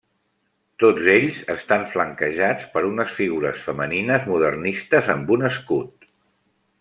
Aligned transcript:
Tots 0.83 1.09
ells 1.15 1.41
estan 1.55 1.83
flanquejats 1.91 2.65
per 2.77 2.83
unes 2.89 3.13
figures 3.19 3.61
femenines 3.69 4.27
modernistes 4.33 5.11
amb 5.17 5.35
un 5.37 5.51
escut. 5.55 6.09